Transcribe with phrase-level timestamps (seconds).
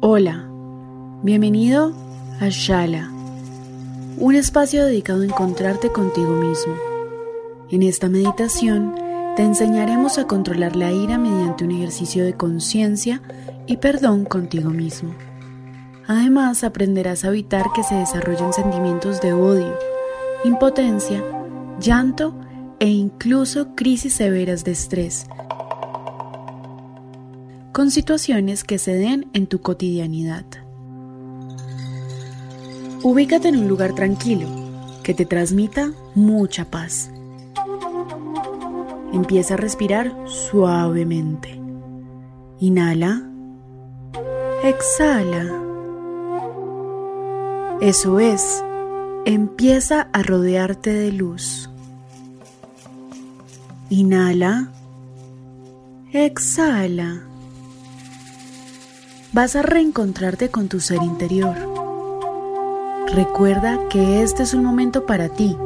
[0.00, 0.48] Hola,
[1.24, 1.92] bienvenido
[2.38, 3.10] a Shala,
[4.16, 6.72] un espacio dedicado a encontrarte contigo mismo.
[7.68, 8.94] En esta meditación
[9.34, 13.22] te enseñaremos a controlar la ira mediante un ejercicio de conciencia
[13.66, 15.16] y perdón contigo mismo.
[16.06, 19.76] Además, aprenderás a evitar que se desarrollen sentimientos de odio,
[20.44, 21.24] impotencia,
[21.80, 22.36] llanto
[22.78, 25.26] e incluso crisis severas de estrés
[27.78, 30.44] con situaciones que se den en tu cotidianidad.
[33.04, 34.48] Ubícate en un lugar tranquilo
[35.04, 37.08] que te transmita mucha paz.
[39.12, 41.60] Empieza a respirar suavemente.
[42.58, 43.22] Inhala.
[44.64, 45.62] Exhala.
[47.80, 48.60] Eso es.
[49.24, 51.70] Empieza a rodearte de luz.
[53.88, 54.72] Inhala.
[56.12, 57.27] Exhala
[59.32, 61.56] vas a reencontrarte con tu ser interior.
[63.14, 65.56] Recuerda que este es un momento para ti,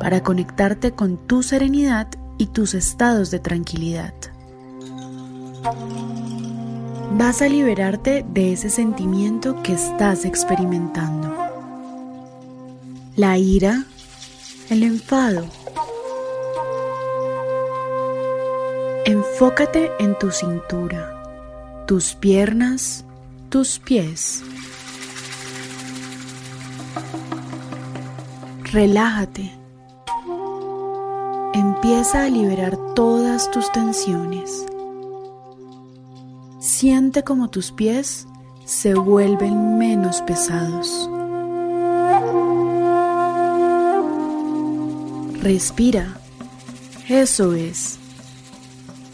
[0.00, 4.14] para conectarte con tu serenidad y tus estados de tranquilidad.
[7.12, 11.34] Vas a liberarte de ese sentimiento que estás experimentando.
[13.16, 13.84] La ira,
[14.70, 15.46] el enfado.
[19.04, 21.17] Enfócate en tu cintura
[21.88, 23.06] tus piernas,
[23.48, 24.42] tus pies.
[28.70, 29.50] Relájate.
[31.54, 34.66] Empieza a liberar todas tus tensiones.
[36.60, 38.26] Siente como tus pies
[38.66, 41.08] se vuelven menos pesados.
[45.40, 46.18] Respira.
[47.08, 47.98] Eso es.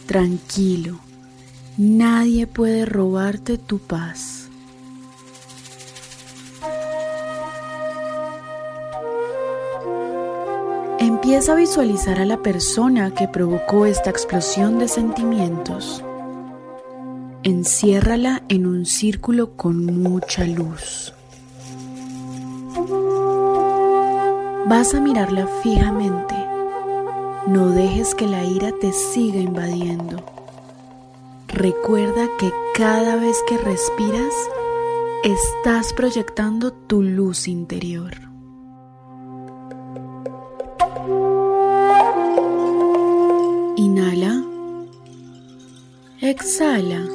[0.06, 0.98] Tranquilo.
[1.76, 4.48] Nadie puede robarte tu paz.
[11.00, 16.04] Empieza a visualizar a la persona que provocó esta explosión de sentimientos.
[17.42, 21.12] Enciérrala en un círculo con mucha luz.
[24.68, 26.36] Vas a mirarla fijamente.
[27.48, 30.33] No dejes que la ira te siga invadiendo.
[31.54, 34.34] Recuerda que cada vez que respiras,
[35.22, 38.12] estás proyectando tu luz interior.
[43.76, 44.42] Inhala.
[46.20, 47.06] Exhala.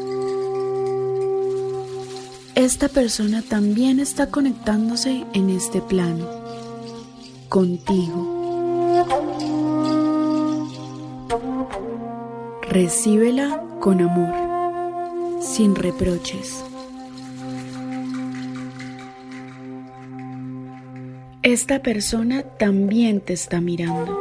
[2.56, 6.26] Esta persona también está conectándose en este plano,
[7.50, 8.38] contigo.
[12.70, 16.64] Recíbela con amor, sin reproches.
[21.44, 24.20] Esta persona también te está mirando.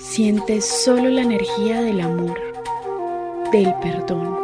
[0.00, 2.38] Sientes solo la energía del amor,
[3.52, 4.38] del perdón.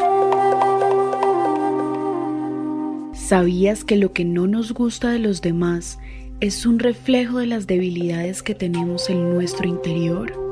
[3.15, 5.99] ¿Sabías que lo que no nos gusta de los demás
[6.41, 10.50] es un reflejo de las debilidades que tenemos en nuestro interior?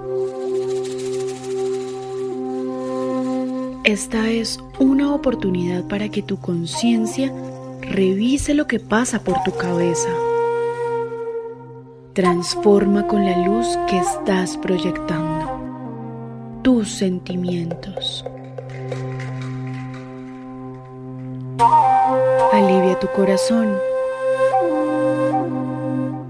[3.89, 7.33] Esta es una oportunidad para que tu conciencia
[7.81, 10.11] revise lo que pasa por tu cabeza.
[12.13, 18.27] Transforma con la luz que estás proyectando tus sentimientos.
[22.53, 23.75] Alivia tu corazón.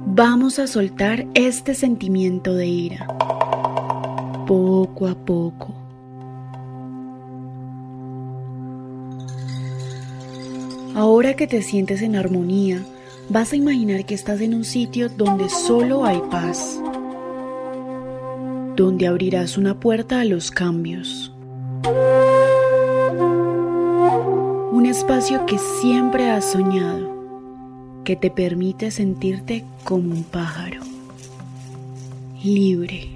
[0.06, 3.08] Vamos a soltar este sentimiento de ira,
[4.46, 5.87] poco a poco.
[10.98, 12.84] Ahora que te sientes en armonía,
[13.28, 16.82] vas a imaginar que estás en un sitio donde solo hay paz,
[18.74, 21.32] donde abrirás una puerta a los cambios.
[24.72, 30.80] Un espacio que siempre has soñado, que te permite sentirte como un pájaro,
[32.42, 33.08] libre.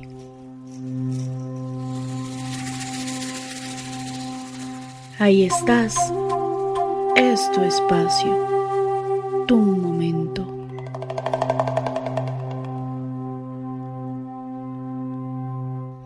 [5.18, 5.96] Ahí estás,
[7.30, 10.44] es tu espacio, tu momento.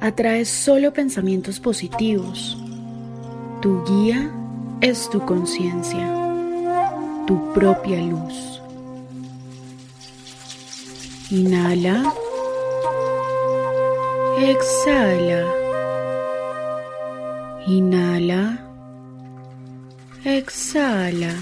[0.00, 2.58] Atraes solo pensamientos positivos.
[3.62, 4.30] Tu guía
[4.80, 6.06] es tu conciencia,
[7.26, 8.60] tu propia luz.
[11.30, 12.12] Inhala.
[14.38, 15.44] Exhala.
[17.66, 18.65] Inhala.
[20.26, 21.32] Exhala.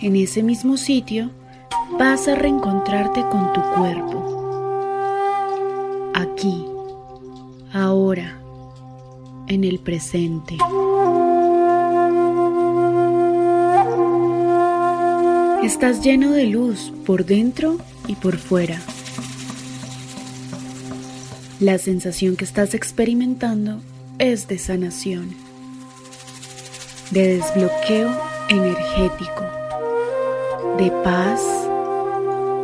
[0.00, 1.30] En ese mismo sitio
[1.96, 4.40] vas a reencontrarte con tu cuerpo.
[6.16, 6.64] Aquí,
[7.72, 8.40] ahora,
[9.46, 10.56] en el presente.
[15.62, 17.76] Estás lleno de luz por dentro
[18.08, 18.82] y por fuera.
[21.60, 23.80] La sensación que estás experimentando
[24.18, 25.51] es de sanación
[27.12, 28.10] de desbloqueo
[28.48, 29.44] energético,
[30.78, 31.42] de paz,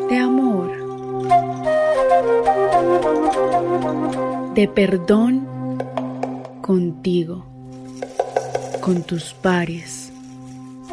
[0.09, 0.71] de amor,
[4.55, 5.47] de perdón
[6.63, 7.45] contigo,
[8.81, 10.11] con tus pares,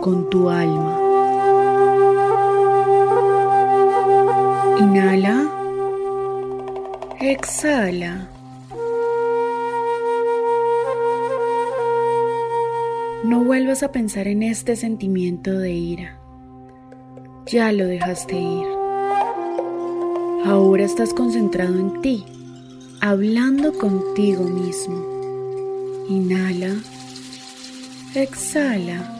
[0.02, 1.00] con tu alma.
[4.80, 5.50] Inhala,
[7.22, 8.28] exhala.
[13.28, 16.20] No vuelvas a pensar en este sentimiento de ira.
[17.48, 18.68] Ya lo dejaste ir.
[20.46, 22.24] Ahora estás concentrado en ti,
[23.02, 25.04] hablando contigo mismo.
[26.08, 26.76] Inhala,
[28.14, 29.12] exhala.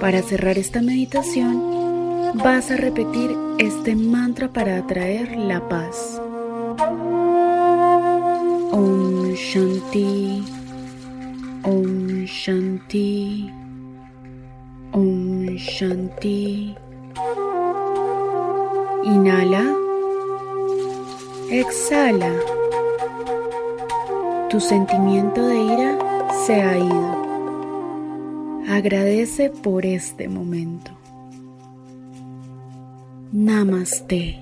[0.00, 6.20] Para cerrar esta meditación, vas a repetir este mantra para atraer la paz.
[8.72, 10.58] Om Shanti.
[11.64, 13.50] Om Shanti,
[14.92, 16.76] Om Shanti.
[19.02, 19.64] Inhala,
[21.50, 22.32] exhala.
[24.50, 25.98] Tu sentimiento de ira
[26.44, 27.16] se ha ido.
[28.68, 30.90] Agradece por este momento.
[33.32, 34.38] Namaste.